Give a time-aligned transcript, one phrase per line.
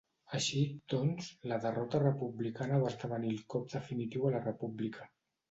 [0.35, 0.61] Així,
[0.93, 5.09] doncs, la derrota republicana va esdevenir el cop definitiu a la República.